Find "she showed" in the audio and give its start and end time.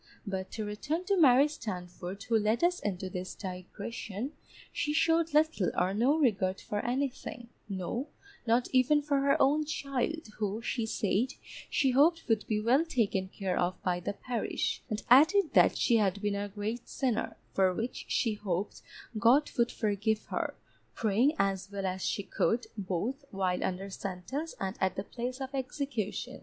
4.73-5.31